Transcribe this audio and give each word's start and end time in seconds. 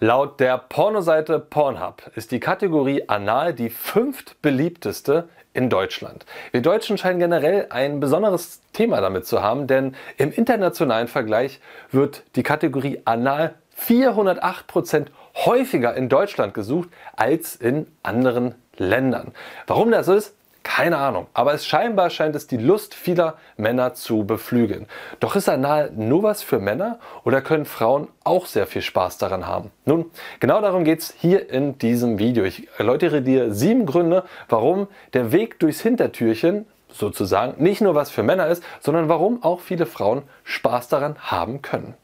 Laut 0.00 0.38
der 0.38 0.58
Pornoseite 0.58 1.40
Pornhub 1.40 2.12
ist 2.14 2.30
die 2.30 2.38
Kategorie 2.38 3.08
Anal 3.08 3.52
die 3.52 3.68
fünftbeliebteste 3.68 5.28
in 5.54 5.70
Deutschland. 5.70 6.24
Wir 6.52 6.62
Deutschen 6.62 6.98
scheinen 6.98 7.18
generell 7.18 7.66
ein 7.70 7.98
besonderes 7.98 8.60
Thema 8.72 9.00
damit 9.00 9.26
zu 9.26 9.42
haben, 9.42 9.66
denn 9.66 9.96
im 10.16 10.30
internationalen 10.30 11.08
Vergleich 11.08 11.58
wird 11.90 12.22
die 12.36 12.44
Kategorie 12.44 13.02
Anal 13.06 13.56
408% 13.76 15.06
häufiger 15.34 15.96
in 15.96 16.08
Deutschland 16.08 16.54
gesucht 16.54 16.90
als 17.16 17.56
in 17.56 17.88
anderen 18.04 18.54
Ländern. 18.76 19.32
Warum 19.66 19.90
das 19.90 20.06
ist, 20.06 20.36
keine 20.68 20.98
Ahnung, 20.98 21.28
aber 21.32 21.54
es 21.54 21.66
scheinbar 21.66 22.10
scheint 22.10 22.36
es 22.36 22.46
die 22.46 22.58
Lust 22.58 22.94
vieler 22.94 23.38
Männer 23.56 23.94
zu 23.94 24.24
beflügeln. 24.24 24.86
Doch 25.18 25.34
ist 25.34 25.48
Anal 25.48 25.90
nur 25.96 26.22
was 26.22 26.42
für 26.42 26.58
Männer 26.60 26.98
oder 27.24 27.40
können 27.40 27.64
Frauen 27.64 28.08
auch 28.22 28.44
sehr 28.44 28.66
viel 28.66 28.82
Spaß 28.82 29.16
daran 29.16 29.46
haben? 29.46 29.70
Nun, 29.86 30.10
genau 30.40 30.60
darum 30.60 30.84
geht 30.84 31.00
es 31.00 31.14
hier 31.18 31.48
in 31.50 31.78
diesem 31.78 32.18
Video. 32.18 32.44
Ich 32.44 32.68
erläutere 32.76 33.22
dir 33.22 33.52
sieben 33.54 33.86
Gründe, 33.86 34.24
warum 34.50 34.88
der 35.14 35.32
Weg 35.32 35.58
durchs 35.58 35.80
Hintertürchen 35.80 36.66
sozusagen 36.92 37.60
nicht 37.60 37.80
nur 37.80 37.94
was 37.94 38.10
für 38.10 38.22
Männer 38.22 38.46
ist, 38.48 38.62
sondern 38.80 39.08
warum 39.08 39.42
auch 39.42 39.60
viele 39.60 39.86
Frauen 39.86 40.22
Spaß 40.44 40.88
daran 40.88 41.16
haben 41.18 41.62
können. 41.62 41.94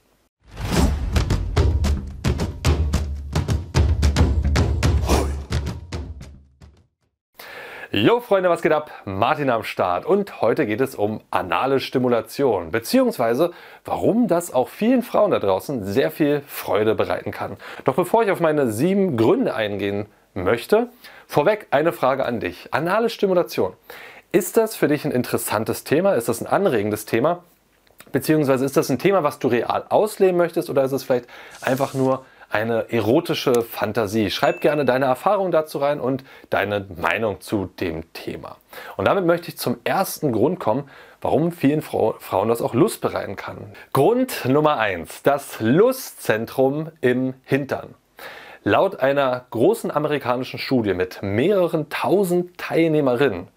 Jo 7.96 8.18
Freunde, 8.18 8.50
was 8.50 8.60
geht 8.60 8.72
ab? 8.72 8.90
Martin 9.04 9.50
am 9.50 9.62
Start 9.62 10.04
und 10.04 10.40
heute 10.40 10.66
geht 10.66 10.80
es 10.80 10.96
um 10.96 11.20
anale 11.30 11.78
Stimulation, 11.78 12.72
beziehungsweise 12.72 13.52
warum 13.84 14.26
das 14.26 14.52
auch 14.52 14.68
vielen 14.68 15.02
Frauen 15.02 15.30
da 15.30 15.38
draußen 15.38 15.84
sehr 15.84 16.10
viel 16.10 16.42
Freude 16.48 16.96
bereiten 16.96 17.30
kann. 17.30 17.56
Doch 17.84 17.94
bevor 17.94 18.24
ich 18.24 18.32
auf 18.32 18.40
meine 18.40 18.72
sieben 18.72 19.16
Gründe 19.16 19.54
eingehen 19.54 20.06
möchte, 20.34 20.88
vorweg 21.28 21.68
eine 21.70 21.92
Frage 21.92 22.24
an 22.24 22.40
dich. 22.40 22.66
Anale 22.72 23.10
Stimulation. 23.10 23.74
Ist 24.32 24.56
das 24.56 24.74
für 24.74 24.88
dich 24.88 25.04
ein 25.04 25.12
interessantes 25.12 25.84
Thema? 25.84 26.14
Ist 26.14 26.28
das 26.28 26.40
ein 26.40 26.48
anregendes 26.48 27.04
Thema? 27.04 27.44
Beziehungsweise 28.10 28.64
ist 28.64 28.76
das 28.76 28.88
ein 28.88 28.98
Thema, 28.98 29.22
was 29.22 29.38
du 29.38 29.46
real 29.46 29.84
ausleben 29.88 30.36
möchtest 30.36 30.68
oder 30.68 30.82
ist 30.82 30.90
es 30.90 31.04
vielleicht 31.04 31.28
einfach 31.62 31.94
nur 31.94 32.24
eine 32.54 32.92
erotische 32.92 33.62
Fantasie. 33.62 34.30
Schreib 34.30 34.60
gerne 34.60 34.84
deine 34.84 35.06
Erfahrung 35.06 35.50
dazu 35.50 35.78
rein 35.78 36.00
und 36.00 36.22
deine 36.50 36.86
Meinung 36.96 37.40
zu 37.40 37.66
dem 37.80 38.12
Thema. 38.12 38.58
Und 38.96 39.06
damit 39.06 39.26
möchte 39.26 39.48
ich 39.48 39.58
zum 39.58 39.78
ersten 39.82 40.30
Grund 40.30 40.60
kommen, 40.60 40.88
warum 41.20 41.50
vielen 41.50 41.82
Frauen 41.82 42.48
das 42.48 42.62
auch 42.62 42.72
Lust 42.72 43.00
bereiten 43.00 43.34
kann. 43.34 43.72
Grund 43.92 44.44
Nummer 44.44 44.78
eins: 44.78 45.22
Das 45.22 45.58
Lustzentrum 45.58 46.90
im 47.00 47.34
Hintern. 47.42 47.94
Laut 48.62 49.00
einer 49.00 49.46
großen 49.50 49.90
amerikanischen 49.90 50.58
Studie 50.58 50.94
mit 50.94 51.22
mehreren 51.22 51.90
tausend 51.90 52.56
Teilnehmerinnen 52.56 53.48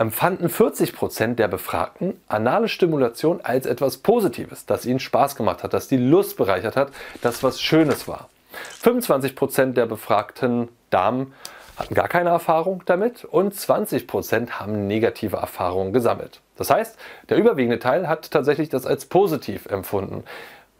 empfanden 0.00 0.48
40 0.48 0.94
Prozent 0.94 1.38
der 1.38 1.46
Befragten 1.46 2.18
anale 2.26 2.68
Stimulation 2.68 3.40
als 3.42 3.66
etwas 3.66 3.98
Positives, 3.98 4.64
das 4.64 4.86
ihnen 4.86 4.98
Spaß 4.98 5.36
gemacht 5.36 5.62
hat, 5.62 5.74
das 5.74 5.88
die 5.88 5.98
Lust 5.98 6.38
bereichert 6.38 6.74
hat, 6.74 6.90
das 7.20 7.42
was 7.42 7.60
Schönes 7.60 8.08
war. 8.08 8.30
25 8.80 9.36
Prozent 9.36 9.76
der 9.76 9.84
befragten 9.84 10.68
Damen 10.88 11.34
hatten 11.76 11.94
gar 11.94 12.08
keine 12.08 12.30
Erfahrung 12.30 12.82
damit 12.86 13.26
und 13.26 13.54
20 13.54 14.06
Prozent 14.06 14.58
haben 14.58 14.86
negative 14.86 15.36
Erfahrungen 15.36 15.92
gesammelt. 15.92 16.40
Das 16.56 16.70
heißt, 16.70 16.98
der 17.28 17.36
überwiegende 17.36 17.78
Teil 17.78 18.08
hat 18.08 18.30
tatsächlich 18.30 18.70
das 18.70 18.86
als 18.86 19.04
positiv 19.04 19.66
empfunden. 19.66 20.24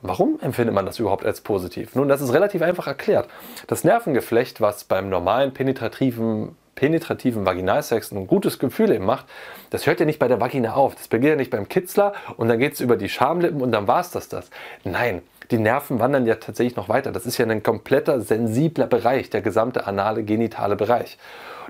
Warum 0.00 0.40
empfindet 0.40 0.74
man 0.74 0.86
das 0.86 0.98
überhaupt 0.98 1.26
als 1.26 1.42
positiv? 1.42 1.94
Nun, 1.94 2.08
das 2.08 2.22
ist 2.22 2.32
relativ 2.32 2.62
einfach 2.62 2.86
erklärt. 2.86 3.28
Das 3.66 3.84
Nervengeflecht, 3.84 4.62
was 4.62 4.84
beim 4.84 5.10
normalen 5.10 5.52
penetrativen 5.52 6.56
penetrativen 6.80 7.44
Vaginalsex 7.44 8.10
ein 8.10 8.26
gutes 8.26 8.58
Gefühl 8.58 8.90
eben 8.90 9.04
macht, 9.04 9.26
das 9.68 9.86
hört 9.86 10.00
ja 10.00 10.06
nicht 10.06 10.18
bei 10.18 10.28
der 10.28 10.40
Vagina 10.40 10.72
auf. 10.72 10.94
Das 10.94 11.08
beginnt 11.08 11.28
ja 11.28 11.36
nicht 11.36 11.50
beim 11.50 11.68
Kitzler 11.68 12.14
und 12.38 12.48
dann 12.48 12.58
geht 12.58 12.72
es 12.72 12.80
über 12.80 12.96
die 12.96 13.10
Schamlippen 13.10 13.60
und 13.60 13.70
dann 13.70 13.86
war 13.86 14.00
es 14.00 14.12
das, 14.12 14.30
das. 14.30 14.48
Nein, 14.82 15.20
die 15.50 15.58
Nerven 15.58 15.98
wandern 15.98 16.24
ja 16.24 16.36
tatsächlich 16.36 16.76
noch 16.76 16.88
weiter. 16.88 17.12
Das 17.12 17.26
ist 17.26 17.36
ja 17.36 17.44
ein 17.44 17.62
kompletter 17.62 18.22
sensibler 18.22 18.86
Bereich, 18.86 19.28
der 19.28 19.42
gesamte 19.42 19.86
anale 19.86 20.22
genitale 20.22 20.74
Bereich. 20.74 21.18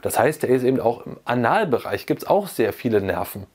Das 0.00 0.16
heißt, 0.16 0.44
der 0.44 0.50
ist 0.50 0.62
eben 0.62 0.78
auch 0.78 1.04
im 1.04 1.16
Analbereich 1.25 2.06
gibt 2.06 2.22
es 2.22 2.28
auch 2.28 2.47
sehr 2.47 2.72
viele 2.72 3.00
Nerven. 3.00 3.47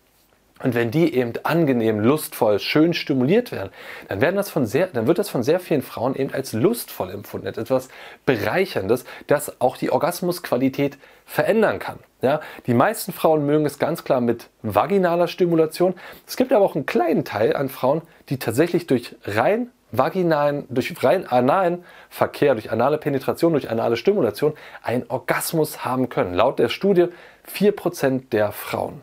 Und 0.63 0.73
wenn 0.73 0.89
die 0.89 1.13
eben 1.13 1.33
angenehm, 1.43 1.99
lustvoll, 1.99 2.59
schön 2.59 2.93
stimuliert 2.93 3.51
werden, 3.51 3.71
dann, 4.07 4.21
werden 4.21 4.37
das 4.37 4.49
von 4.49 4.65
sehr, 4.65 4.87
dann 4.87 5.05
wird 5.05 5.19
das 5.19 5.29
von 5.29 5.43
sehr 5.43 5.59
vielen 5.59 5.81
Frauen 5.81 6.15
eben 6.15 6.33
als 6.33 6.53
lustvoll 6.53 7.11
empfunden, 7.11 7.47
als 7.47 7.57
etwas 7.57 7.89
Bereicherndes, 8.25 9.03
das 9.27 9.59
auch 9.59 9.75
die 9.75 9.91
Orgasmusqualität 9.91 10.97
verändern 11.25 11.79
kann. 11.79 11.99
Ja, 12.21 12.39
die 12.67 12.73
meisten 12.73 13.11
Frauen 13.11 13.45
mögen 13.45 13.65
es 13.65 13.79
ganz 13.79 14.05
klar 14.05 14.21
mit 14.21 14.49
vaginaler 14.61 15.27
Stimulation. 15.27 15.93
Es 16.25 16.37
gibt 16.37 16.53
aber 16.53 16.63
auch 16.63 16.75
einen 16.75 16.85
kleinen 16.85 17.25
Teil 17.25 17.53
an 17.55 17.67
Frauen, 17.67 18.01
die 18.29 18.39
tatsächlich 18.39 18.87
durch 18.87 19.15
rein 19.25 19.69
vaginalen, 19.91 20.65
durch 20.69 20.93
rein 21.03 21.27
analen 21.27 21.83
Verkehr, 22.09 22.53
durch 22.53 22.71
anale 22.71 22.97
Penetration, 22.97 23.51
durch 23.51 23.69
anale 23.69 23.97
Stimulation 23.97 24.53
einen 24.81 25.03
Orgasmus 25.09 25.83
haben 25.83 26.07
können. 26.07 26.33
Laut 26.33 26.59
der 26.59 26.69
Studie 26.69 27.07
4% 27.53 28.29
der 28.31 28.51
Frauen. 28.51 29.01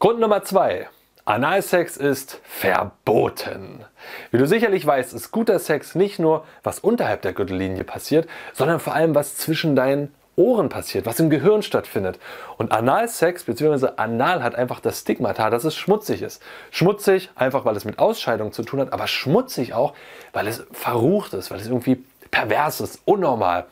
Grund 0.00 0.20
Nummer 0.20 0.44
zwei. 0.44 0.86
Analsex 1.24 1.96
ist 1.96 2.40
verboten. 2.44 3.84
Wie 4.30 4.38
du 4.38 4.46
sicherlich 4.46 4.86
weißt, 4.86 5.12
ist 5.12 5.32
guter 5.32 5.58
Sex 5.58 5.96
nicht 5.96 6.20
nur, 6.20 6.44
was 6.62 6.78
unterhalb 6.78 7.22
der 7.22 7.32
Gürtellinie 7.32 7.82
passiert, 7.82 8.28
sondern 8.52 8.78
vor 8.78 8.94
allem, 8.94 9.16
was 9.16 9.36
zwischen 9.36 9.74
deinen 9.74 10.14
Ohren 10.36 10.68
passiert, 10.68 11.04
was 11.04 11.18
im 11.18 11.30
Gehirn 11.30 11.62
stattfindet. 11.62 12.20
Und 12.58 12.70
Analsex 12.70 13.42
bzw. 13.42 13.88
Anal 13.96 14.44
hat 14.44 14.54
einfach 14.54 14.78
das 14.78 15.00
Stigmata, 15.00 15.50
dass 15.50 15.64
es 15.64 15.74
schmutzig 15.74 16.22
ist. 16.22 16.40
Schmutzig, 16.70 17.30
einfach 17.34 17.64
weil 17.64 17.74
es 17.74 17.84
mit 17.84 17.98
Ausscheidung 17.98 18.52
zu 18.52 18.62
tun 18.62 18.78
hat, 18.78 18.92
aber 18.92 19.08
schmutzig 19.08 19.74
auch, 19.74 19.94
weil 20.32 20.46
es 20.46 20.64
verrucht 20.70 21.32
ist, 21.34 21.50
weil 21.50 21.58
es 21.58 21.66
irgendwie 21.66 22.04
pervers 22.30 22.80
ist, 22.80 23.00
unnormal. 23.04 23.66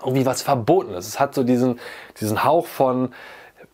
Irgendwie 0.00 0.26
was 0.26 0.42
verboten 0.42 0.92
ist. 0.92 1.08
Es 1.08 1.18
hat 1.18 1.34
so 1.34 1.44
diesen, 1.44 1.80
diesen 2.20 2.44
Hauch 2.44 2.66
von, 2.66 3.14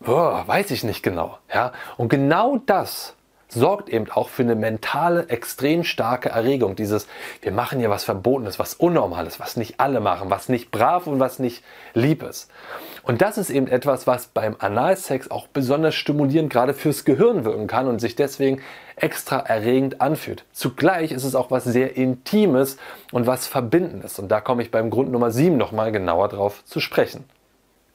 oh, 0.07 0.43
weiß 0.47 0.71
ich 0.71 0.85
nicht 0.85 1.03
genau. 1.03 1.39
Ja? 1.53 1.73
Und 1.97 2.09
genau 2.09 2.59
das 2.67 3.15
sorgt 3.55 3.89
eben 3.91 4.11
auch 4.11 4.29
für 4.29 4.43
eine 4.43 4.55
mentale, 4.55 5.29
extrem 5.29 5.85
starke 5.85 6.31
Erregung. 6.31 6.75
Dieses, 6.77 7.07
wir 7.43 7.53
machen 7.53 7.79
hier 7.79 7.91
was 7.91 8.05
Verbotenes, 8.05 8.59
was 8.59 8.75
Unnormales, 8.75 9.41
was 9.41 9.57
nicht 9.57 9.79
alle 9.79 10.01
machen, 10.01 10.31
was 10.31 10.49
nicht 10.49 10.71
brav 10.71 11.07
und 11.07 11.21
was 11.21 11.39
nicht 11.39 11.63
lieb 11.95 12.23
ist. 12.23 12.51
Und 13.03 13.21
das 13.21 13.37
ist 13.37 13.51
eben 13.51 13.67
etwas, 13.67 14.07
was 14.07 14.27
beim 14.29 14.57
Analsex 14.59 15.31
auch 15.31 15.49
besonders 15.49 15.95
stimulierend 15.95 16.51
gerade 16.51 16.73
fürs 16.73 17.05
Gehirn 17.05 17.45
wirken 17.45 17.67
kann 17.67 17.89
und 17.89 18.01
sich 18.01 18.15
deswegen 18.15 18.63
extra 18.97 19.39
erregend 19.39 20.01
anfühlt. 20.01 20.45
Zugleich 20.53 21.13
ist 21.13 21.25
es 21.25 21.35
auch 21.35 21.51
was 21.51 21.65
sehr 21.65 21.97
Intimes 21.97 22.77
und 23.11 23.27
was 23.27 23.47
Verbindendes. 23.47 24.19
Und 24.19 24.29
da 24.29 24.41
komme 24.41 24.63
ich 24.63 24.71
beim 24.71 24.91
Grund 24.91 25.11
Nummer 25.11 25.31
7 25.31 25.57
nochmal 25.57 25.93
genauer 25.93 26.29
drauf 26.29 26.65
zu 26.65 26.81
sprechen. 26.81 27.25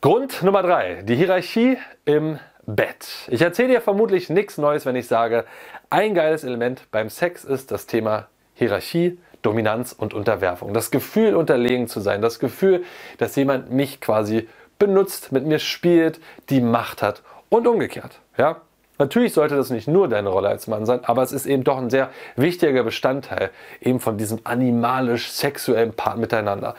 Grund 0.08 0.42
Nummer 0.42 0.64
drei: 0.64 1.02
Die 1.04 1.18
Hierarchie 1.18 1.78
im 2.06 2.40
Bett. 2.66 3.28
Ich 3.28 3.42
erzähle 3.42 3.74
dir 3.74 3.82
vermutlich 3.82 4.30
nichts 4.30 4.58
Neues, 4.58 4.86
wenn 4.86 4.96
ich 4.96 5.06
sage, 5.06 5.44
ein 5.90 6.14
geiles 6.14 6.46
Element 6.46 6.84
beim 6.92 7.10
Sex 7.10 7.44
ist 7.44 7.72
das 7.72 7.88
Thema 7.88 8.28
Hierarchie, 8.54 9.20
Dominanz 9.42 9.92
und 9.92 10.14
Unterwerfung. 10.14 10.74
Das 10.74 10.92
Gefühl, 10.92 11.36
unterlegen 11.36 11.90
zu 11.90 12.00
sein. 12.00 12.22
Das 12.22 12.40
Gefühl, 12.40 12.86
dass 13.18 13.36
jemand 13.36 13.70
mich 13.70 14.00
quasi 14.00 14.48
benutzt, 14.80 15.34
mit 15.34 15.46
mir 15.46 15.60
spielt, 15.60 16.22
die 16.50 16.62
Macht 16.62 17.02
hat 17.02 17.22
und 17.50 17.68
umgekehrt. 17.68 18.22
Ja? 18.38 18.62
Natürlich 19.00 19.34
sollte 19.34 19.58
das 19.58 19.72
nicht 19.72 19.90
nur 19.90 20.08
deine 20.08 20.30
Rolle 20.30 20.48
als 20.48 20.68
Mann 20.68 20.86
sein, 20.86 21.02
aber 21.04 21.22
es 21.22 21.34
ist 21.34 21.46
eben 21.46 21.66
doch 21.66 21.80
ein 21.80 21.90
sehr 21.90 22.12
wichtiger 22.38 22.84
Bestandteil 22.86 23.50
eben 23.82 24.00
von 24.00 24.18
diesem 24.18 24.40
animalisch-sexuellen 24.46 25.92
Part 25.92 26.18
miteinander. 26.18 26.76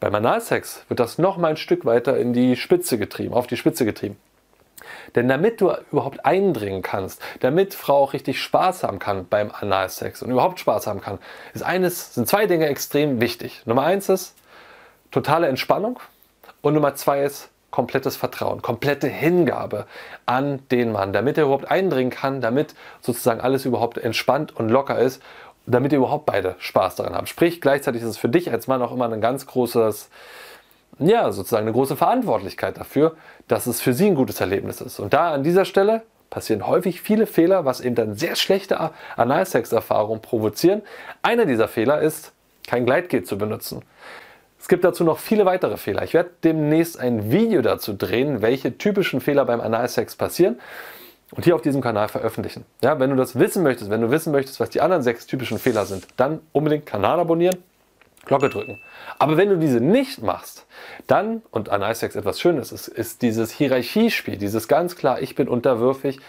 Beim 0.00 0.14
Analsex 0.14 0.84
wird 0.88 1.00
das 1.00 1.18
noch 1.18 1.36
mal 1.38 1.48
ein 1.48 1.56
Stück 1.56 1.84
weiter 1.84 2.16
in 2.16 2.32
die 2.32 2.56
Spitze 2.56 2.98
getrieben, 2.98 3.34
auf 3.34 3.46
die 3.46 3.56
Spitze 3.56 3.84
getrieben. 3.84 4.16
Denn 5.14 5.28
damit 5.28 5.60
du 5.60 5.72
überhaupt 5.90 6.24
eindringen 6.24 6.82
kannst, 6.82 7.20
damit 7.40 7.74
Frau 7.74 8.04
auch 8.04 8.12
richtig 8.12 8.40
Spaß 8.40 8.84
haben 8.84 8.98
kann 8.98 9.26
beim 9.28 9.50
Analsex 9.50 10.22
und 10.22 10.30
überhaupt 10.30 10.60
Spaß 10.60 10.86
haben 10.86 11.00
kann, 11.00 11.18
ist 11.52 11.62
eines, 11.62 12.14
sind 12.14 12.28
zwei 12.28 12.46
Dinge 12.46 12.66
extrem 12.66 13.20
wichtig. 13.20 13.62
Nummer 13.66 13.82
eins 13.82 14.08
ist 14.08 14.34
totale 15.10 15.48
Entspannung 15.48 15.98
und 16.62 16.74
Nummer 16.74 16.94
zwei 16.94 17.22
ist 17.22 17.50
komplettes 17.70 18.16
Vertrauen, 18.16 18.62
komplette 18.62 19.08
Hingabe 19.08 19.86
an 20.26 20.60
den 20.70 20.92
Mann, 20.92 21.12
damit 21.12 21.36
er 21.36 21.44
überhaupt 21.44 21.70
eindringen 21.70 22.10
kann, 22.10 22.40
damit 22.40 22.74
sozusagen 23.00 23.40
alles 23.40 23.66
überhaupt 23.66 23.98
entspannt 23.98 24.56
und 24.56 24.68
locker 24.68 24.98
ist 24.98 25.22
damit 25.68 25.92
ihr 25.92 25.98
überhaupt 25.98 26.26
beide 26.26 26.56
Spaß 26.58 26.96
daran 26.96 27.14
habt. 27.14 27.28
Sprich, 27.28 27.60
gleichzeitig 27.60 28.02
ist 28.02 28.08
es 28.08 28.18
für 28.18 28.28
dich 28.28 28.50
als 28.50 28.66
Mann 28.66 28.82
auch 28.82 28.92
immer 28.92 29.10
ein 29.10 29.20
ganz 29.20 29.46
großes, 29.46 30.08
ja, 30.98 31.30
sozusagen 31.30 31.66
eine 31.66 31.72
große 31.72 31.96
Verantwortlichkeit 31.96 32.78
dafür, 32.78 33.16
dass 33.46 33.66
es 33.66 33.80
für 33.80 33.92
sie 33.92 34.06
ein 34.06 34.14
gutes 34.14 34.40
Erlebnis 34.40 34.80
ist. 34.80 34.98
Und 34.98 35.12
da 35.12 35.32
an 35.32 35.42
dieser 35.42 35.64
Stelle 35.64 36.02
passieren 36.30 36.66
häufig 36.66 37.00
viele 37.00 37.26
Fehler, 37.26 37.64
was 37.64 37.80
eben 37.80 37.94
dann 37.94 38.14
sehr 38.14 38.36
schlechte 38.36 38.90
Analsex-Erfahrungen 39.16 40.20
provozieren. 40.20 40.82
Einer 41.22 41.46
dieser 41.46 41.68
Fehler 41.68 42.00
ist, 42.00 42.32
kein 42.66 42.84
Gleitgel 42.84 43.22
zu 43.24 43.38
benutzen. 43.38 43.82
Es 44.60 44.68
gibt 44.68 44.84
dazu 44.84 45.04
noch 45.04 45.18
viele 45.18 45.46
weitere 45.46 45.76
Fehler. 45.76 46.02
Ich 46.02 46.14
werde 46.14 46.30
demnächst 46.44 46.98
ein 46.98 47.30
Video 47.30 47.62
dazu 47.62 47.94
drehen, 47.94 48.42
welche 48.42 48.76
typischen 48.76 49.20
Fehler 49.20 49.44
beim 49.44 49.60
Analsex 49.60 50.16
passieren 50.16 50.58
und 51.32 51.44
hier 51.44 51.54
auf 51.54 51.62
diesem 51.62 51.80
Kanal 51.80 52.08
veröffentlichen. 52.08 52.64
Ja, 52.82 52.98
wenn 52.98 53.10
du 53.10 53.16
das 53.16 53.38
wissen 53.38 53.62
möchtest, 53.62 53.90
wenn 53.90 54.00
du 54.00 54.10
wissen 54.10 54.32
möchtest, 54.32 54.60
was 54.60 54.70
die 54.70 54.80
anderen 54.80 55.02
sechs 55.02 55.26
typischen 55.26 55.58
Fehler 55.58 55.86
sind, 55.86 56.06
dann 56.16 56.40
unbedingt 56.52 56.86
Kanal 56.86 57.20
abonnieren, 57.20 57.62
Glocke 58.24 58.48
drücken. 58.48 58.80
Aber 59.18 59.36
wenn 59.36 59.48
du 59.48 59.56
diese 59.56 59.80
nicht 59.80 60.22
machst, 60.22 60.66
dann, 61.06 61.42
und 61.50 61.68
an 61.70 61.82
Icex 61.82 62.14
etwas 62.16 62.40
Schönes 62.40 62.72
ist, 62.72 62.88
ist 62.88 63.22
dieses 63.22 63.50
Hierarchiespiel, 63.50 64.36
dieses 64.36 64.68
ganz 64.68 64.96
klar, 64.96 65.20
ich 65.20 65.34
bin 65.34 65.48
unterwürfig, 65.48 66.20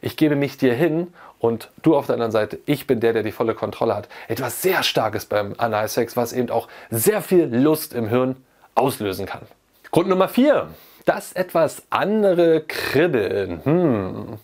ich 0.00 0.16
gebe 0.16 0.36
mich 0.36 0.58
dir 0.58 0.74
hin 0.74 1.08
und 1.38 1.70
du 1.82 1.96
auf 1.96 2.06
der 2.06 2.14
anderen 2.14 2.32
Seite, 2.32 2.58
ich 2.66 2.86
bin 2.86 3.00
der, 3.00 3.12
der 3.12 3.22
die 3.22 3.32
volle 3.32 3.54
Kontrolle 3.54 3.94
hat. 3.94 4.08
Etwas 4.28 4.62
sehr 4.62 4.82
Starkes 4.82 5.26
beim 5.26 5.54
Analsex, 5.58 6.16
was 6.16 6.32
eben 6.32 6.50
auch 6.50 6.68
sehr 6.90 7.22
viel 7.22 7.44
Lust 7.44 7.94
im 7.94 8.08
Hirn 8.08 8.36
auslösen 8.74 9.26
kann. 9.26 9.42
Grund 9.90 10.08
Nummer 10.08 10.28
4. 10.28 10.68
Das 11.04 11.32
etwas 11.32 11.82
andere 11.90 12.62
Kribbeln. 12.62 13.64
Hm. 13.64 14.38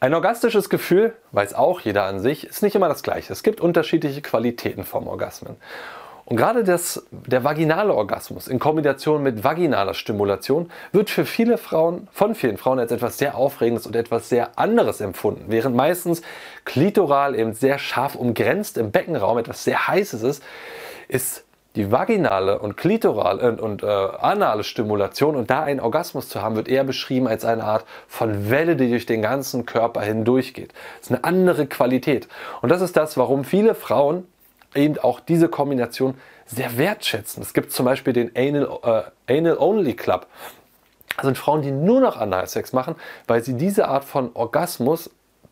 Ein 0.00 0.14
orgastisches 0.14 0.68
Gefühl, 0.68 1.14
weiß 1.32 1.54
auch 1.54 1.80
jeder 1.80 2.04
an 2.04 2.20
sich, 2.20 2.46
ist 2.46 2.62
nicht 2.62 2.76
immer 2.76 2.88
das 2.88 3.02
gleiche. 3.02 3.32
Es 3.32 3.42
gibt 3.42 3.60
unterschiedliche 3.60 4.22
Qualitäten 4.22 4.84
vom 4.84 5.08
Orgasmen. 5.08 5.56
Und 6.28 6.36
gerade 6.36 6.62
das, 6.62 7.06
der 7.10 7.42
vaginale 7.42 7.94
Orgasmus 7.94 8.48
in 8.48 8.58
Kombination 8.58 9.22
mit 9.22 9.44
vaginaler 9.44 9.94
Stimulation 9.94 10.70
wird 10.92 11.08
für 11.08 11.24
viele 11.24 11.56
Frauen, 11.56 12.06
von 12.12 12.34
vielen 12.34 12.58
Frauen 12.58 12.78
als 12.78 12.92
etwas 12.92 13.16
sehr 13.16 13.34
Aufregendes 13.34 13.86
und 13.86 13.96
etwas 13.96 14.28
sehr 14.28 14.58
anderes 14.58 15.00
empfunden. 15.00 15.46
Während 15.48 15.74
meistens 15.74 16.20
klitoral 16.66 17.34
eben 17.34 17.54
sehr 17.54 17.78
scharf 17.78 18.14
umgrenzt 18.14 18.76
im 18.76 18.90
Beckenraum 18.90 19.38
etwas 19.38 19.64
sehr 19.64 19.88
Heißes 19.88 20.22
ist, 20.22 20.42
ist 21.08 21.44
die 21.78 21.92
vaginale 21.92 22.58
und 22.58 22.76
klitorale 22.76 23.52
und, 23.52 23.60
und 23.60 23.82
äh, 23.84 23.86
anale 23.86 24.64
Stimulation 24.64 25.36
und 25.36 25.48
da 25.48 25.62
einen 25.62 25.78
Orgasmus 25.78 26.28
zu 26.28 26.42
haben, 26.42 26.56
wird 26.56 26.66
eher 26.66 26.82
beschrieben 26.82 27.28
als 27.28 27.44
eine 27.44 27.62
Art 27.62 27.84
von 28.08 28.50
Welle, 28.50 28.74
die 28.74 28.90
durch 28.90 29.06
den 29.06 29.22
ganzen 29.22 29.64
Körper 29.64 30.00
hindurchgeht. 30.00 30.72
Das 30.98 31.06
ist 31.06 31.12
eine 31.12 31.22
andere 31.22 31.66
Qualität. 31.68 32.26
Und 32.62 32.70
das 32.70 32.82
ist 32.82 32.96
das, 32.96 33.16
warum 33.16 33.44
viele 33.44 33.76
Frauen 33.76 34.26
eben 34.74 34.98
auch 34.98 35.20
diese 35.20 35.48
Kombination 35.48 36.14
sehr 36.46 36.76
wertschätzen. 36.78 37.44
Es 37.44 37.54
gibt 37.54 37.70
zum 37.70 37.86
Beispiel 37.86 38.12
den 38.12 38.32
Anal, 38.36 39.12
äh, 39.28 39.38
Anal 39.38 39.56
Only 39.58 39.94
Club. 39.94 40.26
Das 41.16 41.26
sind 41.26 41.38
Frauen, 41.38 41.62
die 41.62 41.70
nur 41.70 42.00
noch 42.00 42.16
Analsex 42.16 42.72
machen, 42.72 42.96
weil 43.28 43.44
sie 43.44 43.54
diese 43.54 43.86
Art 43.86 44.02
von 44.02 44.32
Orgasmus 44.34 45.10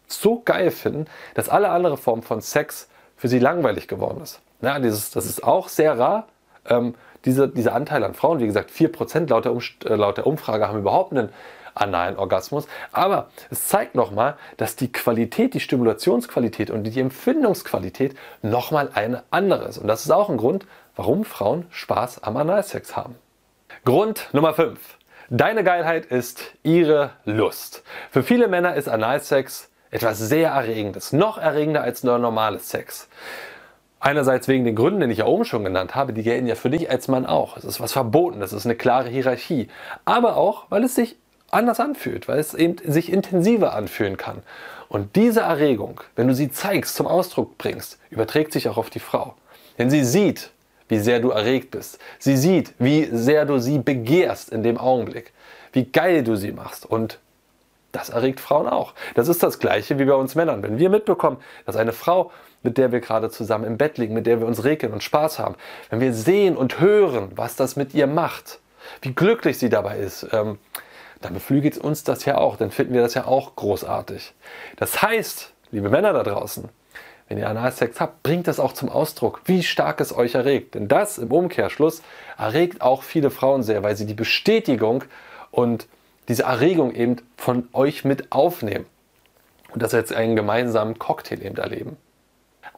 so 0.08 0.42
geil 0.44 0.72
finden, 0.72 1.06
dass 1.34 1.48
alle 1.48 1.68
andere 1.68 1.96
Formen 1.96 2.22
von 2.22 2.40
Sex 2.40 2.88
für 3.16 3.28
sie 3.28 3.38
langweilig 3.38 3.86
geworden 3.86 4.20
ist. 4.22 4.40
Ja, 4.60 4.78
dieses, 4.78 5.10
das 5.10 5.26
ist 5.26 5.44
auch 5.44 5.68
sehr 5.68 5.98
rar. 5.98 6.28
Ähm, 6.68 6.94
diese, 7.24 7.48
dieser 7.48 7.74
Anteil 7.74 8.04
an 8.04 8.14
Frauen, 8.14 8.40
wie 8.40 8.46
gesagt, 8.46 8.70
4% 8.70 9.28
laut 9.28 9.44
der, 9.44 9.52
um, 9.52 9.60
äh, 9.84 9.94
laut 9.94 10.16
der 10.16 10.26
Umfrage 10.26 10.68
haben 10.68 10.78
überhaupt 10.78 11.12
einen 11.12 11.30
analen 11.74 12.16
Orgasmus. 12.16 12.66
Aber 12.92 13.28
es 13.50 13.68
zeigt 13.68 13.94
nochmal, 13.94 14.36
dass 14.56 14.76
die 14.76 14.90
Qualität, 14.90 15.54
die 15.54 15.60
Stimulationsqualität 15.60 16.70
und 16.70 16.84
die 16.84 17.00
Empfindungsqualität 17.00 18.16
nochmal 18.42 18.90
eine 18.94 19.22
andere 19.30 19.66
ist. 19.66 19.78
Und 19.78 19.86
das 19.88 20.04
ist 20.04 20.10
auch 20.10 20.30
ein 20.30 20.38
Grund, 20.38 20.66
warum 20.94 21.24
Frauen 21.24 21.66
Spaß 21.70 22.22
am 22.22 22.36
Analsex 22.36 22.96
haben. 22.96 23.16
Grund 23.84 24.28
Nummer 24.32 24.54
5. 24.54 24.78
Deine 25.28 25.64
Geilheit 25.64 26.06
ist 26.06 26.54
ihre 26.62 27.10
Lust. 27.24 27.82
Für 28.10 28.22
viele 28.22 28.48
Männer 28.48 28.74
ist 28.74 28.88
Analsex 28.88 29.68
etwas 29.90 30.18
sehr 30.18 30.50
Erregendes, 30.50 31.12
noch 31.12 31.38
erregender 31.38 31.82
als 31.82 32.04
nur 32.04 32.18
normales 32.18 32.68
Sex. 32.68 33.08
Einerseits 33.98 34.46
wegen 34.46 34.64
den 34.64 34.76
Gründen, 34.76 35.00
die 35.00 35.12
ich 35.12 35.18
ja 35.18 35.26
oben 35.26 35.44
schon 35.44 35.64
genannt 35.64 35.94
habe, 35.94 36.12
die 36.12 36.22
gelten 36.22 36.46
ja 36.46 36.54
für 36.54 36.70
dich 36.70 36.90
als 36.90 37.08
Mann 37.08 37.26
auch. 37.26 37.56
Es 37.56 37.64
ist 37.64 37.80
was 37.80 37.92
verboten, 37.92 38.42
es 38.42 38.52
ist 38.52 38.66
eine 38.66 38.76
klare 38.76 39.08
Hierarchie. 39.08 39.68
Aber 40.04 40.36
auch, 40.36 40.66
weil 40.68 40.84
es 40.84 40.94
sich 40.94 41.16
anders 41.50 41.80
anfühlt, 41.80 42.28
weil 42.28 42.38
es 42.38 42.54
eben 42.54 42.76
sich 42.84 43.12
intensiver 43.12 43.74
anfühlen 43.74 44.16
kann. 44.16 44.42
Und 44.88 45.16
diese 45.16 45.40
Erregung, 45.40 46.00
wenn 46.14 46.28
du 46.28 46.34
sie 46.34 46.50
zeigst, 46.50 46.94
zum 46.94 47.06
Ausdruck 47.06 47.58
bringst, 47.58 47.98
überträgt 48.10 48.52
sich 48.52 48.68
auch 48.68 48.76
auf 48.76 48.90
die 48.90 49.00
Frau. 49.00 49.34
Denn 49.78 49.90
sie 49.90 50.04
sieht, 50.04 50.50
wie 50.88 50.98
sehr 50.98 51.20
du 51.20 51.30
erregt 51.30 51.72
bist. 51.72 51.98
Sie 52.18 52.36
sieht, 52.36 52.74
wie 52.78 53.08
sehr 53.10 53.44
du 53.44 53.58
sie 53.58 53.78
begehrst 53.78 54.50
in 54.50 54.62
dem 54.62 54.78
Augenblick. 54.78 55.32
Wie 55.72 55.84
geil 55.84 56.22
du 56.22 56.36
sie 56.36 56.52
machst. 56.52 56.86
Und 56.86 57.18
das 57.92 58.10
erregt 58.10 58.40
Frauen 58.40 58.68
auch. 58.68 58.94
Das 59.14 59.28
ist 59.28 59.42
das 59.42 59.58
Gleiche 59.58 59.98
wie 59.98 60.04
bei 60.04 60.14
uns 60.14 60.34
Männern. 60.34 60.62
Wenn 60.62 60.78
wir 60.78 60.90
mitbekommen, 60.90 61.38
dass 61.64 61.76
eine 61.76 61.92
Frau, 61.92 62.30
mit 62.66 62.76
der 62.76 62.92
wir 62.92 63.00
gerade 63.00 63.30
zusammen 63.30 63.64
im 63.64 63.78
Bett 63.78 63.96
liegen, 63.96 64.12
mit 64.12 64.26
der 64.26 64.40
wir 64.40 64.46
uns 64.46 64.64
regeln 64.64 64.92
und 64.92 65.02
Spaß 65.02 65.38
haben, 65.38 65.54
wenn 65.88 66.00
wir 66.00 66.12
sehen 66.12 66.56
und 66.56 66.80
hören, 66.80 67.30
was 67.34 67.56
das 67.56 67.76
mit 67.76 67.94
ihr 67.94 68.06
macht, 68.06 68.58
wie 69.00 69.14
glücklich 69.14 69.58
sie 69.58 69.70
dabei 69.70 69.98
ist, 69.98 70.26
ähm, 70.32 70.58
dann 71.22 71.32
beflügelt 71.32 71.78
uns 71.78 72.04
das 72.04 72.24
ja 72.24 72.36
auch, 72.36 72.56
dann 72.56 72.70
finden 72.70 72.92
wir 72.92 73.00
das 73.00 73.14
ja 73.14 73.26
auch 73.26 73.56
großartig. 73.56 74.34
Das 74.76 75.00
heißt, 75.00 75.52
liebe 75.70 75.88
Männer 75.88 76.12
da 76.12 76.22
draußen, 76.22 76.68
wenn 77.28 77.38
ihr 77.38 77.48
Analsex 77.48 78.00
habt, 78.00 78.22
bringt 78.22 78.46
das 78.46 78.60
auch 78.60 78.72
zum 78.72 78.88
Ausdruck, 78.88 79.40
wie 79.46 79.62
stark 79.62 80.00
es 80.00 80.14
euch 80.14 80.34
erregt. 80.34 80.74
Denn 80.74 80.88
das 80.88 81.18
im 81.18 81.32
Umkehrschluss 81.32 82.02
erregt 82.36 82.82
auch 82.82 83.02
viele 83.02 83.30
Frauen 83.30 83.62
sehr, 83.62 83.82
weil 83.82 83.96
sie 83.96 84.06
die 84.06 84.14
Bestätigung 84.14 85.04
und 85.50 85.88
diese 86.28 86.44
Erregung 86.44 86.92
eben 86.92 87.16
von 87.36 87.68
euch 87.72 88.04
mit 88.04 88.30
aufnehmen. 88.30 88.86
Und 89.72 89.82
das 89.82 89.92
jetzt 89.92 90.12
einen 90.12 90.36
gemeinsamen 90.36 90.98
Cocktail 90.98 91.42
eben 91.42 91.56
erleben. 91.56 91.96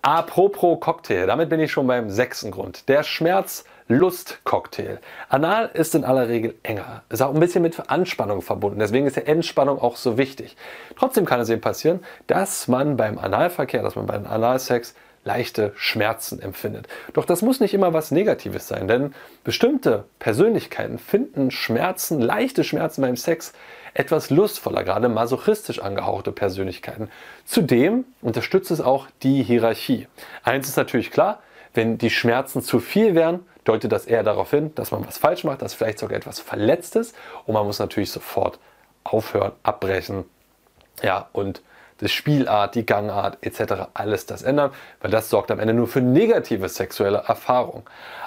Apropos 0.02 0.78
Cocktail, 0.80 1.26
damit 1.26 1.48
bin 1.48 1.60
ich 1.60 1.72
schon 1.72 1.86
beim 1.86 2.10
sechsten 2.10 2.50
Grund. 2.50 2.88
Der 2.88 3.02
Schmerz 3.02 3.64
Lustcocktail. 3.88 5.00
Anal 5.30 5.70
ist 5.72 5.94
in 5.94 6.04
aller 6.04 6.28
Regel 6.28 6.54
enger. 6.62 7.02
Ist 7.08 7.22
auch 7.22 7.34
ein 7.34 7.40
bisschen 7.40 7.62
mit 7.62 7.90
Anspannung 7.90 8.42
verbunden. 8.42 8.78
Deswegen 8.78 9.06
ist 9.06 9.16
der 9.16 9.26
Entspannung 9.26 9.80
auch 9.80 9.96
so 9.96 10.18
wichtig. 10.18 10.56
Trotzdem 10.96 11.24
kann 11.24 11.40
es 11.40 11.48
eben 11.48 11.62
passieren, 11.62 12.00
dass 12.26 12.68
man 12.68 12.98
beim 12.98 13.18
Analverkehr, 13.18 13.82
dass 13.82 13.96
man 13.96 14.06
beim 14.06 14.26
Analsex 14.26 14.94
leichte 15.28 15.72
Schmerzen 15.76 16.40
empfindet. 16.40 16.88
Doch 17.12 17.26
das 17.26 17.42
muss 17.42 17.60
nicht 17.60 17.74
immer 17.74 17.92
was 17.92 18.10
Negatives 18.10 18.66
sein, 18.66 18.88
denn 18.88 19.14
bestimmte 19.44 20.04
Persönlichkeiten 20.18 20.98
finden 20.98 21.50
Schmerzen, 21.50 22.18
leichte 22.22 22.64
Schmerzen 22.64 23.02
beim 23.02 23.16
Sex 23.16 23.52
etwas 23.92 24.30
lustvoller, 24.30 24.84
gerade 24.84 25.10
masochistisch 25.10 25.80
angehauchte 25.80 26.32
Persönlichkeiten. 26.32 27.10
Zudem 27.44 28.06
unterstützt 28.22 28.70
es 28.70 28.80
auch 28.80 29.06
die 29.22 29.42
Hierarchie. 29.42 30.08
Eins 30.44 30.66
ist 30.66 30.76
natürlich 30.76 31.10
klar, 31.10 31.42
wenn 31.74 31.98
die 31.98 32.10
Schmerzen 32.10 32.62
zu 32.62 32.80
viel 32.80 33.14
wären, 33.14 33.40
deutet 33.64 33.92
das 33.92 34.06
eher 34.06 34.22
darauf 34.22 34.50
hin, 34.50 34.74
dass 34.76 34.92
man 34.92 35.06
was 35.06 35.18
falsch 35.18 35.44
macht, 35.44 35.60
dass 35.60 35.74
vielleicht 35.74 35.98
sogar 35.98 36.16
etwas 36.16 36.40
verletzt 36.40 36.96
ist 36.96 37.14
und 37.44 37.52
man 37.52 37.66
muss 37.66 37.78
natürlich 37.78 38.10
sofort 38.10 38.58
aufhören, 39.04 39.52
abbrechen, 39.62 40.24
ja, 41.02 41.28
und 41.32 41.60
die 42.00 42.08
Spielart, 42.08 42.74
die 42.74 42.86
Gangart 42.86 43.38
etc. 43.40 43.88
alles 43.94 44.26
das 44.26 44.42
ändern, 44.42 44.70
weil 45.00 45.10
das 45.10 45.30
sorgt 45.30 45.50
am 45.50 45.58
Ende 45.58 45.74
nur 45.74 45.88
für 45.88 46.00
negative 46.00 46.68
sexuelle 46.68 47.24
Erfahrungen. 47.26 47.82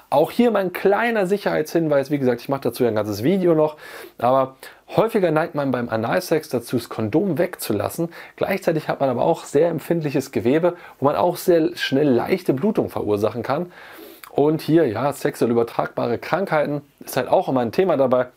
Auch 0.10 0.32
hier 0.32 0.52
mein 0.52 0.74
kleiner 0.74 1.26
Sicherheitshinweis, 1.26 2.12
wie 2.12 2.20
gesagt, 2.20 2.42
ich 2.42 2.50
mache 2.50 2.62
dazu 2.62 2.86
ein 2.86 2.96
ganzes 2.96 3.24
Video 3.24 3.56
noch, 3.56 3.78
aber 4.18 4.58
häufiger 4.96 5.32
neigt 5.32 5.56
man 5.56 5.72
beim 5.72 5.88
Analsex 5.88 6.50
dazu, 6.50 6.78
das 6.78 6.90
Kondom 6.90 7.38
wegzulassen. 7.38 8.10
Gleichzeitig 8.36 8.90
hat 8.90 9.00
man 9.00 9.10
aber 9.10 9.24
auch 9.24 9.46
sehr 9.46 9.70
empfindliches 9.70 10.32
Gewebe, 10.32 10.76
wo 11.00 11.06
man 11.06 11.16
auch 11.16 11.38
sehr 11.38 11.78
schnell 11.78 12.10
leichte 12.10 12.54
Blutung 12.54 12.90
verursachen 12.90 13.42
kann. 13.42 13.72
Und 14.30 14.62
hier, 14.62 14.86
ja, 14.86 15.12
sexuell 15.14 15.52
übertragbare 15.52 16.18
Krankheiten 16.18 16.82
ist 17.00 17.16
halt 17.16 17.30
auch 17.30 17.48
immer 17.48 17.62
ein 17.62 17.72
Thema 17.72 17.96
dabei. 17.96 18.28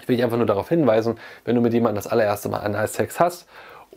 Ich 0.00 0.08
will 0.08 0.16
dich 0.16 0.24
einfach 0.24 0.36
nur 0.36 0.46
darauf 0.46 0.68
hinweisen, 0.68 1.18
wenn 1.44 1.54
du 1.54 1.60
mit 1.60 1.72
jemandem 1.72 1.96
das 1.96 2.06
allererste 2.06 2.48
Mal 2.48 2.58
Analsex 2.58 3.18
hast 3.18 3.48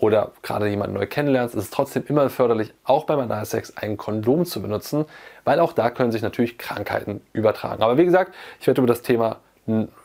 oder 0.02 0.32
gerade 0.42 0.68
jemanden 0.68 0.96
neu 0.96 1.06
kennenlernst, 1.06 1.54
ist 1.56 1.66
es 1.66 1.70
trotzdem 1.70 2.04
immer 2.08 2.30
förderlich, 2.32 2.74
auch 2.84 3.06
beim 3.06 3.20
Analsex 3.20 3.78
ein 3.78 3.98
Kondom 3.98 4.46
zu 4.46 4.62
benutzen, 4.62 5.06
weil 5.44 5.60
auch 5.60 5.74
da 5.74 5.92
können 5.92 6.12
sich 6.12 6.24
natürlich 6.24 6.58
Krankheiten 6.58 7.22
übertragen. 7.34 7.84
Aber 7.84 7.98
wie 8.00 8.06
gesagt, 8.06 8.34
ich 8.60 8.66
werde 8.66 8.82
über 8.82 8.88
das 8.88 9.04
Thema, 9.04 9.38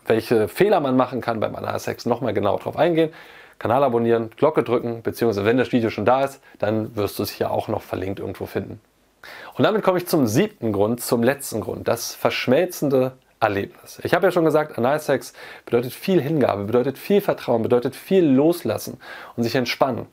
welche 0.07 0.49
Fehler 0.49 0.81
man 0.81 0.97
machen 0.97 1.23
kann 1.23 1.41
beim 1.41 1.57
Analsex, 1.57 2.05
nochmal 2.05 2.35
genau 2.35 2.59
drauf 2.59 2.77
eingehen. 2.77 3.11
Kanal 3.59 3.83
abonnieren, 3.83 4.29
Glocke 4.37 4.63
drücken, 4.63 5.01
beziehungsweise 5.03 5.47
wenn 5.47 5.57
das 5.57 5.73
Video 5.73 5.89
schon 5.89 6.05
da 6.05 6.25
ist, 6.25 6.43
dann 6.59 6.95
wirst 6.95 7.19
du 7.19 7.23
es 7.23 7.31
hier 7.31 7.51
auch 7.51 7.69
noch 7.69 7.81
verlinkt 7.81 8.21
irgendwo 8.21 8.45
finden. 8.45 8.81
Und 9.57 9.65
damit 9.65 9.83
komme 9.83 9.97
ich 9.97 10.07
zum 10.07 10.27
siebten 10.27 10.73
Grund, 10.73 11.01
zum 11.01 11.23
letzten 11.23 11.63
Grund, 11.63 11.89
das 11.89 12.15
verschmelzende 12.15 13.13
Erlebnis. 13.47 14.01
Ich 14.03 14.13
habe 14.13 14.27
ja 14.27 14.33
schon 14.33 14.45
gesagt, 14.45 14.77
Analsex 14.77 15.33
bedeutet 15.65 15.93
viel 15.93 16.21
Hingabe, 16.21 16.65
bedeutet 16.65 16.99
viel 16.99 17.21
Vertrauen, 17.21 17.63
bedeutet 17.63 17.95
viel 17.95 18.25
Loslassen 18.25 18.99
und 19.37 19.45
sich 19.45 19.55
entspannen. 19.55 20.07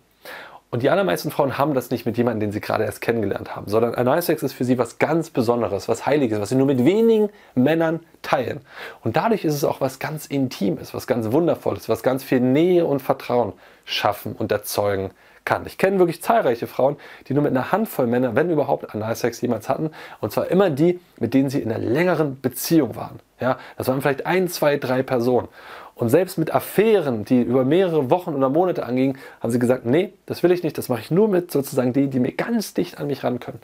Und 0.69 0.81
die 0.81 0.89
allermeisten 0.89 1.29
Frauen 1.29 1.57
haben 1.57 1.73
das 1.73 1.91
nicht 1.91 2.05
mit 2.05 2.17
jemandem, 2.17 2.39
den 2.47 2.51
sie 2.51 2.59
gerade 2.59 2.83
erst 2.83 3.01
kennengelernt 3.01 3.55
haben, 3.55 3.67
sondern 3.67 3.93
Analsex 3.93 4.41
ist 4.41 4.53
für 4.53 4.65
sie 4.65 4.77
was 4.77 4.97
ganz 4.97 5.29
Besonderes, 5.29 5.87
was 5.87 6.05
Heiliges, 6.05 6.39
was 6.39 6.49
sie 6.49 6.55
nur 6.55 6.65
mit 6.65 6.83
wenigen 6.83 7.29
Männern 7.53 7.99
teilen. 8.21 8.61
Und 9.03 9.15
dadurch 9.15 9.45
ist 9.45 9.53
es 9.53 9.63
auch 9.63 9.81
was 9.81 9.99
ganz 9.99 10.25
Intimes, 10.25 10.93
was 10.93 11.05
ganz 11.05 11.31
Wundervolles, 11.31 11.89
was 11.89 12.01
ganz 12.01 12.23
viel 12.23 12.39
Nähe 12.39 12.85
und 12.85 13.01
Vertrauen 13.01 13.53
schaffen 13.85 14.33
und 14.33 14.51
erzeugen 14.51 15.11
kann. 15.45 15.65
Ich 15.65 15.77
kenne 15.77 16.00
wirklich 16.00 16.21
zahlreiche 16.21 16.67
Frauen, 16.67 16.97
die 17.27 17.33
nur 17.33 17.43
mit 17.43 17.51
einer 17.51 17.71
Handvoll 17.71 18.07
Männer, 18.07 18.35
wenn 18.35 18.50
überhaupt, 18.50 18.93
Analsex 18.93 19.41
jemals 19.41 19.69
hatten. 19.69 19.91
Und 20.21 20.31
zwar 20.31 20.50
immer 20.50 20.69
die, 20.69 21.00
mit 21.19 21.33
denen 21.33 21.50
sie 21.50 21.59
in 21.59 21.71
einer 21.71 21.83
längeren 21.83 22.39
Beziehung 22.41 22.95
waren. 22.95 23.19
Ja, 23.39 23.57
das 23.77 23.88
waren 23.88 24.01
vielleicht 24.01 24.25
ein, 24.25 24.47
zwei, 24.47 24.77
drei 24.77 25.03
Personen. 25.03 25.47
Und 25.95 26.09
selbst 26.09 26.38
mit 26.38 26.53
Affären, 26.53 27.23
die 27.23 27.41
über 27.41 27.65
mehrere 27.65 28.09
Wochen 28.09 28.33
oder 28.33 28.50
Monate 28.50 28.85
angingen, 28.85 29.17
haben 29.41 29.51
sie 29.51 29.59
gesagt, 29.59 29.85
nee, 29.85 30.13
das 30.25 30.41
will 30.41 30.51
ich 30.51 30.63
nicht, 30.63 30.77
das 30.77 30.89
mache 30.89 31.01
ich 31.01 31.12
nur 31.12 31.27
mit 31.27 31.51
sozusagen 31.51 31.93
denen, 31.93 32.09
die 32.09 32.19
mir 32.19 32.31
ganz 32.31 32.73
dicht 32.73 32.97
an 32.97 33.07
mich 33.07 33.23
ran 33.23 33.39
können. 33.39 33.59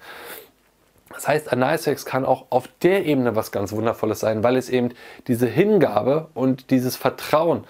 Das 1.11 1.27
heißt, 1.27 1.51
Analsex 1.51 2.05
kann 2.05 2.23
auch 2.23 2.45
auf 2.49 2.69
der 2.83 3.05
Ebene 3.05 3.35
was 3.35 3.51
ganz 3.51 3.71
Wundervolles 3.71 4.19
sein, 4.19 4.43
weil 4.43 4.57
es 4.57 4.69
eben 4.69 4.91
diese 5.27 5.47
Hingabe 5.47 6.27
und 6.35 6.69
dieses 6.69 6.95
Vertrauen 6.95 7.63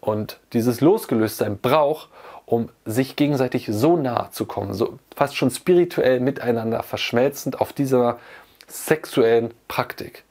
und 0.00 0.40
dieses 0.54 0.80
Losgelöstsein 0.80 1.58
braucht, 1.58 2.08
um 2.46 2.70
sich 2.84 3.16
gegenseitig 3.16 3.68
so 3.70 3.96
nah 3.96 4.30
zu 4.30 4.46
kommen, 4.46 4.72
so 4.72 4.98
fast 5.14 5.36
schon 5.36 5.50
spirituell 5.50 6.20
miteinander 6.20 6.82
verschmelzend 6.82 7.60
auf 7.60 7.72
dieser 7.72 8.18
sexuellen 8.68 9.52
Praktik. 9.68 10.24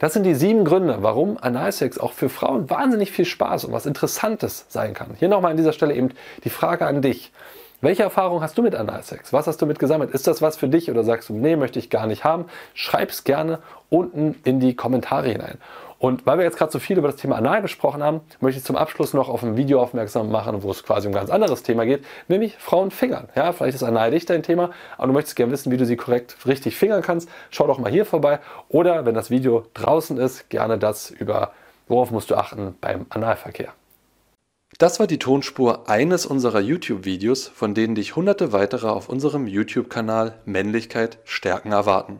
Das 0.00 0.12
sind 0.12 0.24
die 0.24 0.34
sieben 0.34 0.64
Gründe, 0.64 0.98
warum 1.00 1.38
Analsex 1.40 1.98
auch 1.98 2.12
für 2.12 2.28
Frauen 2.28 2.68
wahnsinnig 2.68 3.12
viel 3.12 3.24
Spaß 3.24 3.64
und 3.64 3.72
was 3.72 3.86
Interessantes 3.86 4.66
sein 4.68 4.94
kann. 4.94 5.10
Hier 5.18 5.28
nochmal 5.28 5.52
an 5.52 5.56
dieser 5.56 5.72
Stelle 5.72 5.94
eben 5.94 6.10
die 6.42 6.50
Frage 6.50 6.86
an 6.86 7.02
dich. 7.02 7.32
Welche 7.80 8.02
Erfahrung 8.02 8.40
hast 8.40 8.56
du 8.56 8.62
mit 8.62 8.74
Analsex? 8.74 9.32
Was 9.32 9.46
hast 9.46 9.60
du 9.60 9.66
mit 9.66 9.78
gesammelt? 9.78 10.10
Ist 10.10 10.26
das 10.26 10.40
was 10.42 10.56
für 10.56 10.68
dich 10.68 10.90
oder 10.90 11.04
sagst 11.04 11.28
du, 11.28 11.34
nee, 11.34 11.54
möchte 11.54 11.78
ich 11.78 11.90
gar 11.90 12.06
nicht 12.06 12.24
haben? 12.24 12.46
Schreib 12.72 13.10
es 13.10 13.24
gerne 13.24 13.58
unten 13.90 14.36
in 14.44 14.58
die 14.58 14.74
Kommentare 14.74 15.28
hinein. 15.28 15.58
Und 15.98 16.26
weil 16.26 16.38
wir 16.38 16.44
jetzt 16.44 16.56
gerade 16.58 16.72
so 16.72 16.78
viel 16.78 16.98
über 16.98 17.08
das 17.08 17.16
Thema 17.16 17.36
Anal 17.36 17.62
gesprochen 17.62 18.02
haben, 18.02 18.20
möchte 18.40 18.58
ich 18.58 18.64
zum 18.64 18.76
Abschluss 18.76 19.14
noch 19.14 19.28
auf 19.28 19.42
ein 19.42 19.56
Video 19.56 19.80
aufmerksam 19.80 20.30
machen, 20.30 20.62
wo 20.62 20.70
es 20.70 20.82
quasi 20.82 21.08
um 21.08 21.14
ein 21.14 21.18
ganz 21.18 21.30
anderes 21.30 21.62
Thema 21.62 21.84
geht, 21.84 22.04
nämlich 22.28 22.56
Frauen 22.58 22.90
fingern. 22.90 23.28
Ja, 23.34 23.52
vielleicht 23.52 23.76
ist 23.76 23.82
Anal 23.82 24.10
nicht 24.10 24.28
dein 24.28 24.42
Thema, 24.42 24.70
aber 24.96 25.08
du 25.08 25.12
möchtest 25.12 25.36
gerne 25.36 25.52
wissen, 25.52 25.72
wie 25.72 25.76
du 25.76 25.86
sie 25.86 25.96
korrekt 25.96 26.36
richtig 26.46 26.76
fingern 26.76 27.02
kannst. 27.02 27.28
Schau 27.50 27.66
doch 27.66 27.78
mal 27.78 27.90
hier 27.90 28.06
vorbei. 28.06 28.40
Oder 28.68 29.06
wenn 29.06 29.14
das 29.14 29.30
Video 29.30 29.66
draußen 29.74 30.18
ist, 30.18 30.50
gerne 30.50 30.78
das 30.78 31.10
über 31.10 31.52
worauf 31.88 32.10
musst 32.10 32.30
du 32.30 32.36
achten 32.36 32.76
beim 32.80 33.06
Analverkehr. 33.10 33.72
Das 34.78 34.98
war 34.98 35.06
die 35.06 35.18
Tonspur 35.18 35.88
eines 35.88 36.26
unserer 36.26 36.60
YouTube-Videos, 36.60 37.46
von 37.46 37.74
denen 37.74 37.94
dich 37.94 38.16
hunderte 38.16 38.52
weitere 38.52 38.88
auf 38.88 39.08
unserem 39.08 39.46
YouTube-Kanal 39.46 40.40
Männlichkeit 40.46 41.18
stärken 41.24 41.70
erwarten. 41.70 42.18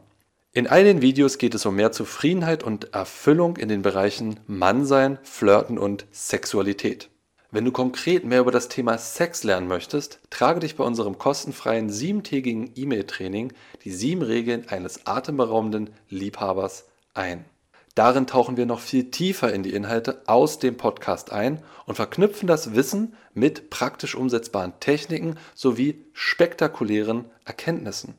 In 0.56 0.68
all 0.68 0.84
den 0.84 1.02
Videos 1.02 1.38
geht 1.38 1.56
es 1.56 1.66
um 1.66 1.74
mehr 1.74 1.90
Zufriedenheit 1.90 2.62
und 2.62 2.94
Erfüllung 2.94 3.56
in 3.56 3.68
den 3.68 3.82
Bereichen 3.82 4.38
Mannsein, 4.46 5.18
Flirten 5.24 5.78
und 5.78 6.06
Sexualität. 6.12 7.10
Wenn 7.50 7.64
du 7.64 7.72
konkret 7.72 8.24
mehr 8.24 8.38
über 8.38 8.52
das 8.52 8.68
Thema 8.68 8.96
Sex 8.96 9.42
lernen 9.42 9.66
möchtest, 9.66 10.20
trage 10.30 10.60
dich 10.60 10.76
bei 10.76 10.84
unserem 10.84 11.18
kostenfreien 11.18 11.90
siebentägigen 11.90 12.70
E-Mail-Training 12.76 13.52
die 13.82 13.90
sieben 13.90 14.22
Regeln 14.22 14.68
eines 14.68 15.08
atemberaubenden 15.08 15.90
Liebhabers 16.08 16.86
ein. 17.14 17.44
Darin 17.96 18.28
tauchen 18.28 18.56
wir 18.56 18.66
noch 18.66 18.80
viel 18.80 19.10
tiefer 19.10 19.52
in 19.52 19.64
die 19.64 19.74
Inhalte 19.74 20.22
aus 20.26 20.60
dem 20.60 20.76
Podcast 20.76 21.32
ein 21.32 21.64
und 21.84 21.96
verknüpfen 21.96 22.46
das 22.46 22.76
Wissen 22.76 23.14
mit 23.34 23.70
praktisch 23.70 24.14
umsetzbaren 24.14 24.74
Techniken 24.78 25.36
sowie 25.56 26.04
spektakulären 26.12 27.24
Erkenntnissen. 27.44 28.14